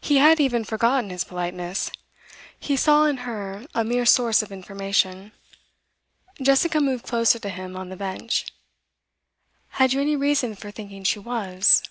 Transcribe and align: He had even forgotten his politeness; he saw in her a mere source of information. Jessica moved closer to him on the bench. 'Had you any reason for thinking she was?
He 0.00 0.18
had 0.18 0.38
even 0.38 0.62
forgotten 0.64 1.10
his 1.10 1.24
politeness; 1.24 1.90
he 2.56 2.76
saw 2.76 3.04
in 3.06 3.16
her 3.26 3.66
a 3.74 3.82
mere 3.82 4.06
source 4.06 4.42
of 4.44 4.52
information. 4.52 5.32
Jessica 6.40 6.78
moved 6.80 7.04
closer 7.04 7.40
to 7.40 7.48
him 7.48 7.76
on 7.76 7.88
the 7.88 7.96
bench. 7.96 8.46
'Had 9.70 9.92
you 9.92 10.00
any 10.00 10.14
reason 10.14 10.54
for 10.54 10.70
thinking 10.70 11.02
she 11.02 11.18
was? 11.18 11.82